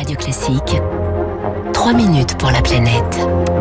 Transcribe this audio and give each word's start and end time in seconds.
Radio 0.00 0.16
Classique. 0.16 1.09
3 1.72 1.92
minutes 1.92 2.36
pour 2.38 2.50
la 2.50 2.60
planète. 2.62 3.18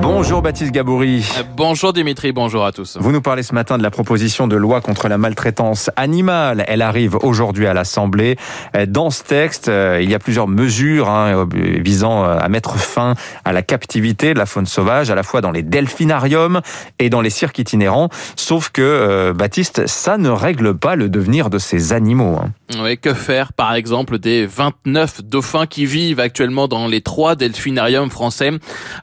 Bonjour 0.00 0.42
Baptiste 0.42 0.72
Gabouri. 0.72 1.24
Euh, 1.38 1.42
bonjour 1.56 1.92
Dimitri, 1.92 2.32
bonjour 2.32 2.64
à 2.64 2.72
tous. 2.72 2.96
Vous 2.98 3.12
nous 3.12 3.20
parlez 3.20 3.42
ce 3.42 3.54
matin 3.54 3.78
de 3.78 3.82
la 3.82 3.90
proposition 3.90 4.48
de 4.48 4.56
loi 4.56 4.80
contre 4.80 5.08
la 5.08 5.18
maltraitance 5.18 5.90
animale. 5.96 6.64
Elle 6.66 6.82
arrive 6.82 7.16
aujourd'hui 7.16 7.66
à 7.66 7.74
l'Assemblée. 7.74 8.36
Euh, 8.76 8.86
dans 8.86 9.10
ce 9.10 9.22
texte, 9.22 9.68
euh, 9.68 10.00
il 10.02 10.10
y 10.10 10.14
a 10.14 10.18
plusieurs 10.18 10.48
mesures 10.48 11.08
hein, 11.08 11.46
visant 11.52 12.24
à 12.24 12.48
mettre 12.48 12.76
fin 12.78 13.14
à 13.44 13.52
la 13.52 13.62
captivité 13.62 14.34
de 14.34 14.38
la 14.38 14.46
faune 14.46 14.66
sauvage, 14.66 15.10
à 15.10 15.14
la 15.14 15.22
fois 15.22 15.40
dans 15.40 15.50
les 15.50 15.62
delphinariums 15.62 16.60
et 16.98 17.10
dans 17.10 17.20
les 17.20 17.30
cirques 17.30 17.58
itinérants. 17.58 18.08
Sauf 18.36 18.70
que, 18.70 19.32
Baptiste, 19.32 19.86
ça 19.86 20.18
ne 20.18 20.30
règle 20.30 20.74
pas 20.74 20.96
le 20.96 21.08
devenir 21.08 21.50
de 21.50 21.58
ces 21.58 21.92
animaux. 21.92 22.38
Hein. 22.42 22.50
Oui, 22.82 22.98
que 22.98 23.14
faire 23.14 23.52
par 23.52 23.74
exemple 23.74 24.18
des 24.18 24.46
29 24.46 25.22
dauphins 25.24 25.66
qui 25.66 25.86
vivent 25.86 26.20
actuellement 26.20 26.68
dans 26.68 26.86
les 26.86 27.02
trois 27.02 27.36
delphinariums 27.36 27.91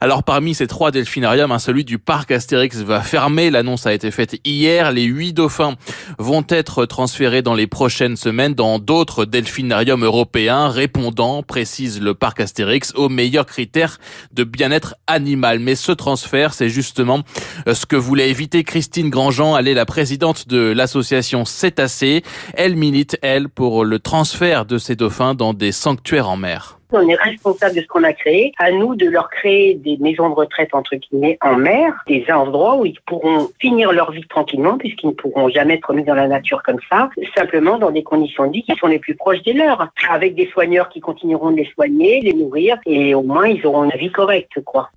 Alors 0.00 0.22
parmi 0.22 0.54
ces 0.54 0.66
trois 0.66 0.90
delphinariums, 0.90 1.52
hein, 1.52 1.58
celui 1.58 1.84
du 1.84 1.98
parc 1.98 2.30
Astérix 2.30 2.78
va 2.78 3.00
fermer. 3.00 3.50
L'annonce 3.50 3.86
a 3.86 3.92
été 3.92 4.10
faite 4.10 4.36
hier. 4.44 4.92
Les 4.92 5.04
huit 5.04 5.32
dauphins 5.32 5.74
vont 6.18 6.44
être 6.48 6.86
transférés 6.86 7.42
dans 7.42 7.54
les 7.54 7.66
prochaines 7.66 8.16
semaines 8.16 8.54
dans 8.54 8.78
d'autres 8.78 9.24
delphinariums 9.24 10.04
européens 10.04 10.68
répondant, 10.68 11.42
précise 11.42 12.00
le 12.00 12.14
parc 12.14 12.40
Astérix, 12.40 12.92
aux 12.94 13.08
meilleurs 13.08 13.46
critères 13.46 13.98
de 14.32 14.44
bien-être 14.44 14.94
animal. 15.06 15.58
Mais 15.58 15.74
ce 15.74 15.92
transfert, 15.92 16.54
c'est 16.54 16.68
justement 16.68 17.20
euh, 17.66 17.74
ce 17.74 17.86
que 17.86 17.96
voulait 17.96 18.30
éviter 18.30 18.64
Christine 18.64 19.10
Grandjean. 19.10 19.56
Elle 19.56 19.68
est 19.68 19.74
la 19.74 19.86
présidente 19.86 20.48
de 20.48 20.72
l'association 20.72 21.44
Cétacé. 21.44 22.22
Elle 22.54 22.76
milite, 22.76 23.18
elle, 23.22 23.48
pour 23.48 23.84
le 23.84 23.98
transfert 23.98 24.64
de 24.64 24.78
ces 24.78 24.96
dauphins 24.96 25.34
dans 25.34 25.54
des 25.54 25.72
sanctuaires 25.72 26.28
en 26.28 26.36
mer. 26.36 26.79
On 26.92 27.08
est 27.08 27.14
responsable 27.14 27.76
de 27.76 27.82
ce 27.82 27.86
qu'on 27.86 28.02
a 28.02 28.12
créé. 28.12 28.52
À 28.58 28.72
nous 28.72 28.96
de 28.96 29.06
leur 29.06 29.30
créer 29.30 29.74
des 29.74 29.96
maisons 29.98 30.28
de 30.28 30.34
retraite 30.34 30.70
entre 30.74 30.96
guillemets 30.96 31.38
en 31.40 31.56
mer, 31.56 31.94
des 32.08 32.24
endroits 32.30 32.76
où 32.76 32.86
ils 32.86 33.00
pourront 33.06 33.48
finir 33.60 33.92
leur 33.92 34.10
vie 34.10 34.26
tranquillement 34.28 34.76
puisqu'ils 34.76 35.08
ne 35.08 35.12
pourront 35.12 35.48
jamais 35.48 35.74
être 35.74 35.92
mis 35.92 36.02
dans 36.02 36.14
la 36.14 36.26
nature 36.26 36.62
comme 36.64 36.80
ça, 36.90 37.10
simplement 37.36 37.78
dans 37.78 37.90
des 37.90 38.02
conditions 38.02 38.46
de 38.46 38.52
vie 38.52 38.62
qui 38.62 38.74
sont 38.76 38.88
les 38.88 38.98
plus 38.98 39.14
proches 39.14 39.42
des 39.42 39.52
leurs, 39.52 39.88
avec 40.08 40.34
des 40.34 40.48
soigneurs 40.48 40.88
qui 40.88 41.00
continueront 41.00 41.50
de 41.52 41.58
les 41.58 41.70
soigner, 41.74 42.20
les 42.20 42.32
nourrir 42.32 42.78
et 42.86 43.14
au 43.14 43.22
moins 43.22 43.46
ils 43.46 43.64
auront 43.66 43.84
une 43.84 43.98
vie 43.98 44.10
correcte 44.10 44.60
quoi. 44.64 44.90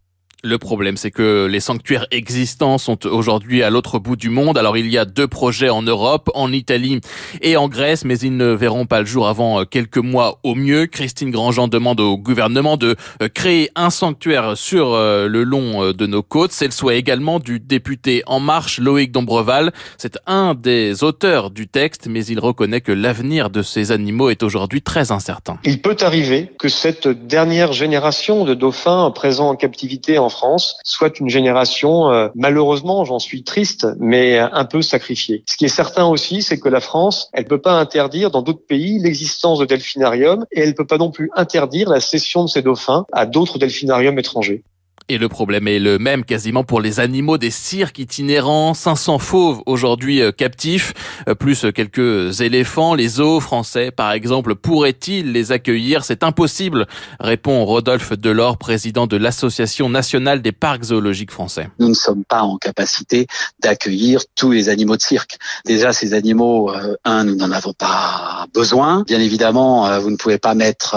Le 0.46 0.58
problème, 0.58 0.98
c'est 0.98 1.10
que 1.10 1.46
les 1.46 1.62
sanctuaires 1.62 2.06
existants 2.12 2.78
sont 2.78 3.06
aujourd'hui 3.06 3.64
à 3.64 3.70
l'autre 3.70 3.98
bout 3.98 4.18
du 4.18 4.30
monde. 4.30 4.58
Alors 4.58 4.76
il 4.76 4.88
y 4.88 4.98
a 4.98 5.06
deux 5.06 5.26
projets 5.26 5.70
en 5.70 5.82
Europe, 5.82 6.30
en 6.34 6.52
Italie 6.52 7.00
et 7.42 7.56
en 7.56 7.70
Grèce, 7.70 8.04
mais 8.04 8.20
ils 8.20 8.36
ne 8.36 8.48
verront 8.48 8.86
pas 8.86 9.00
le 9.00 9.06
jour 9.06 9.30
avant 9.30 9.62
euh, 9.62 9.64
quelques 9.64 10.00
mois 10.00 10.40
au 10.44 10.54
mieux. 10.54 10.86
Christine 10.86 11.32
Grandjean 11.32 11.70
demande 11.70 12.02
au 12.02 12.18
gouvernement 12.18 12.76
de 12.76 12.98
euh, 13.22 13.30
créer 13.34 13.70
un 13.76 13.90
sanctuaire 13.90 14.58
sur 14.58 14.94
euh, 14.94 15.30
le 15.30 15.46
long 15.46 15.94
de 15.94 16.06
nos 16.08 16.24
côtes. 16.24 16.52
C'est 16.52 16.66
le 16.66 16.72
souhait 16.72 17.00
également 17.00 17.40
du 17.40 17.62
député 17.62 18.22
En 18.28 18.42
Marche, 18.42 18.80
Loïc 18.80 19.14
Dombreval. 19.14 19.72
C'est 19.98 20.18
un 20.28 20.56
des 20.56 21.06
auteurs 21.06 21.52
du 21.52 21.70
texte, 21.70 22.08
mais 22.10 22.26
il 22.26 22.42
reconnaît 22.42 22.82
que 22.82 22.92
l'avenir 22.92 23.50
de 23.50 23.62
ces 23.62 23.94
animaux 23.94 24.30
est 24.30 24.44
aujourd'hui 24.44 24.82
très 24.82 25.14
incertain. 25.14 25.58
Il 25.64 25.82
peut 25.82 25.96
arriver 26.02 26.52
que 26.60 26.68
cette 26.68 27.08
dernière 27.08 27.72
génération 27.72 28.44
de 28.44 28.54
dauphins 28.54 29.10
présents 29.12 29.48
en 29.48 29.56
captivité 29.56 30.18
en 30.18 30.33
France 30.34 30.78
soit 30.84 31.20
une 31.20 31.30
génération, 31.30 32.12
euh, 32.12 32.28
malheureusement, 32.36 33.06
j'en 33.06 33.20
suis 33.20 33.44
triste, 33.44 33.88
mais 34.00 34.38
un 34.40 34.66
peu 34.66 34.82
sacrifiée. 34.82 35.44
Ce 35.48 35.56
qui 35.56 35.66
est 35.66 35.70
certain 35.70 36.06
aussi, 36.06 36.42
c'est 36.42 36.60
que 36.60 36.70
la 36.70 36.82
France, 36.82 37.30
elle 37.34 37.46
peut 37.46 37.62
pas 37.62 37.80
interdire 37.80 38.32
dans 38.32 38.42
d'autres 38.42 38.66
pays 38.68 39.00
l'existence 39.00 39.60
de 39.60 39.66
delphinariums 39.66 40.46
et 40.52 40.62
elle 40.62 40.76
peut 40.76 40.88
pas 40.88 40.98
non 40.98 41.12
plus 41.12 41.30
interdire 41.36 41.90
la 41.90 42.00
cession 42.00 42.44
de 42.44 42.50
ces 42.50 42.62
dauphins 42.62 43.06
à 43.14 43.26
d'autres 43.26 43.58
delphinariums 43.58 44.20
étrangers. 44.20 44.64
Et 45.10 45.18
le 45.18 45.28
problème 45.28 45.68
est 45.68 45.80
le 45.80 46.00
même 46.00 46.24
quasiment 46.24 46.64
pour 46.64 46.80
les 46.80 47.02
animaux 47.02 47.38
des 47.38 47.52
cirques 47.52 48.00
itinérants. 48.00 48.74
500 48.74 49.20
fauves 49.20 49.62
aujourd'hui 49.66 50.22
euh, 50.22 50.32
captifs, 50.32 50.94
euh, 51.28 51.36
plus 51.36 51.66
quelques 51.76 52.40
éléphants. 52.40 52.96
Les 52.96 53.10
zoos 53.10 53.42
français, 53.42 53.92
par 53.92 54.14
exemple, 54.14 54.56
pourraient-ils 54.56 55.34
les 55.34 55.52
accueillir? 55.52 56.06
C'est 56.06 56.24
impossible, 56.24 56.88
répond 57.20 57.66
Rodolphe 57.66 58.14
Delors, 58.14 58.58
président 58.58 59.06
de 59.06 59.18
l'Association 59.18 59.90
nationale 59.90 60.42
des 60.42 60.54
parcs 60.54 60.86
zoologiques 60.86 61.32
français. 61.32 61.68
Nous 61.80 61.90
ne 61.90 61.94
sommes 61.94 62.24
pas 62.24 62.44
en 62.44 62.58
capacité 62.58 63.28
d'accueillir 63.62 64.22
tous 64.36 64.52
les 64.52 64.70
animaux 64.70 64.96
de 64.96 65.02
cirque. 65.02 65.38
Déjà, 65.66 65.92
ces 65.92 66.14
animaux, 66.14 66.72
euh, 66.72 66.96
un, 67.04 67.26
nous 67.26 67.36
n'en 67.36 67.52
avons 67.52 67.74
pas 67.74 68.46
besoin. 68.54 69.04
Bien 69.06 69.20
évidemment, 69.20 70.00
vous 70.00 70.12
ne 70.12 70.16
pouvez 70.16 70.38
pas 70.38 70.54
mettre 70.54 70.96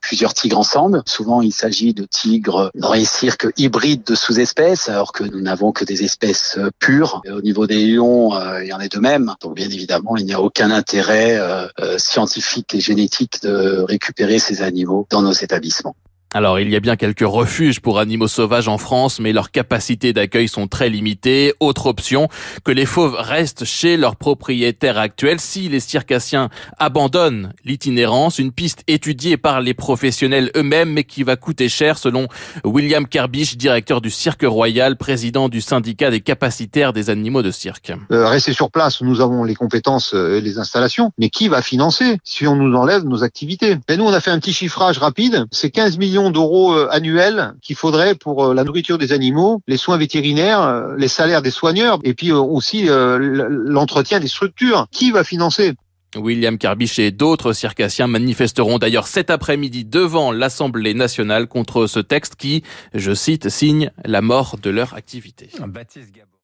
plusieurs 0.00 0.32
tigres 0.32 0.58
ensemble. 0.58 1.02
Souvent, 1.06 1.42
il 1.42 1.52
s'agit 1.52 1.92
de 1.92 2.04
tigres 2.04 2.70
dans 2.74 2.94
les 2.94 3.04
cirques 3.04 3.25
que 3.34 3.48
hybride 3.56 4.04
de 4.04 4.14
sous-espèces, 4.14 4.88
alors 4.88 5.12
que 5.12 5.24
nous 5.24 5.40
n'avons 5.40 5.72
que 5.72 5.84
des 5.84 6.04
espèces 6.04 6.56
euh, 6.58 6.70
pures. 6.78 7.22
au 7.28 7.40
niveau 7.40 7.66
des 7.66 7.84
lions, 7.86 8.34
euh, 8.34 8.62
il 8.62 8.68
y 8.68 8.72
en 8.72 8.80
est 8.80 8.92
de 8.92 9.00
même. 9.00 9.34
Donc 9.40 9.56
bien 9.56 9.68
évidemment, 9.68 10.16
il 10.16 10.24
n'y 10.24 10.34
a 10.34 10.40
aucun 10.40 10.70
intérêt 10.70 11.36
euh, 11.38 11.66
scientifique 11.98 12.74
et 12.74 12.80
génétique 12.80 13.42
de 13.42 13.84
récupérer 13.88 14.38
ces 14.38 14.62
animaux 14.62 15.06
dans 15.10 15.22
nos 15.22 15.32
établissements. 15.32 15.96
Alors, 16.34 16.58
il 16.58 16.68
y 16.68 16.76
a 16.76 16.80
bien 16.80 16.96
quelques 16.96 17.20
refuges 17.20 17.80
pour 17.80 17.98
animaux 17.98 18.26
sauvages 18.26 18.68
en 18.68 18.78
France, 18.78 19.20
mais 19.20 19.32
leurs 19.32 19.52
capacités 19.52 20.12
d'accueil 20.12 20.48
sont 20.48 20.66
très 20.66 20.90
limitées. 20.90 21.54
Autre 21.60 21.86
option, 21.86 22.28
que 22.64 22.72
les 22.72 22.84
fauves 22.84 23.16
restent 23.16 23.64
chez 23.64 23.96
leurs 23.96 24.16
propriétaires 24.16 24.98
actuels 24.98 25.40
si 25.40 25.68
les 25.68 25.80
circassiens 25.80 26.50
abandonnent 26.78 27.52
l'itinérance, 27.64 28.38
une 28.38 28.50
piste 28.50 28.82
étudiée 28.88 29.36
par 29.36 29.60
les 29.60 29.72
professionnels 29.72 30.50
eux-mêmes, 30.56 30.90
mais 30.90 31.04
qui 31.04 31.22
va 31.22 31.36
coûter 31.36 31.68
cher 31.68 31.96
selon 31.96 32.26
William 32.64 33.06
Kerbisch, 33.06 33.56
directeur 33.56 34.00
du 34.00 34.10
Cirque 34.10 34.44
Royal, 34.44 34.96
président 34.96 35.48
du 35.48 35.60
syndicat 35.60 36.10
des 36.10 36.20
capacitaires 36.20 36.92
des 36.92 37.08
animaux 37.08 37.42
de 37.42 37.52
cirque. 37.52 37.92
Euh, 38.10 38.28
rester 38.28 38.52
sur 38.52 38.70
place, 38.70 39.00
nous 39.00 39.20
avons 39.20 39.44
les 39.44 39.54
compétences 39.54 40.12
et 40.12 40.40
les 40.40 40.58
installations, 40.58 41.12
mais 41.18 41.30
qui 41.30 41.48
va 41.48 41.62
financer 41.62 42.18
si 42.24 42.46
on 42.46 42.56
nous 42.56 42.76
enlève 42.76 43.04
nos 43.04 43.22
activités? 43.22 43.76
Et 43.88 43.96
nous, 43.96 44.04
on 44.04 44.12
a 44.12 44.20
fait 44.20 44.32
un 44.32 44.40
petit 44.40 44.52
chiffrage 44.52 44.98
rapide, 44.98 45.46
c'est 45.52 45.70
15 45.70 45.98
millions 45.98 46.25
d'euros 46.30 46.74
euh, 46.74 46.88
annuels 46.90 47.54
qu'il 47.62 47.76
faudrait 47.76 48.14
pour 48.14 48.44
euh, 48.44 48.54
la 48.54 48.64
nourriture 48.64 48.98
des 48.98 49.12
animaux, 49.12 49.60
les 49.66 49.76
soins 49.76 49.96
vétérinaires, 49.96 50.62
euh, 50.62 50.94
les 50.96 51.08
salaires 51.08 51.42
des 51.42 51.50
soigneurs 51.50 51.98
et 52.04 52.14
puis 52.14 52.32
aussi 52.32 52.88
l'entretien 52.88 54.20
des 54.20 54.28
structures. 54.28 54.86
Qui 54.90 55.10
va 55.10 55.24
financer? 55.24 55.74
William 56.14 56.56
Carbiche 56.56 56.98
et 56.98 57.10
d'autres 57.10 57.52
circassiens 57.52 58.06
manifesteront 58.06 58.78
d'ailleurs 58.78 59.06
cet 59.06 59.30
après-midi 59.30 59.84
devant 59.84 60.32
l'Assemblée 60.32 60.94
nationale 60.94 61.46
contre 61.46 61.86
ce 61.86 62.00
texte 62.00 62.36
qui, 62.36 62.62
je 62.94 63.12
cite, 63.12 63.48
signe 63.48 63.90
la 64.04 64.22
mort 64.22 64.56
de 64.62 64.70
leur 64.70 64.94
activité. 64.94 65.50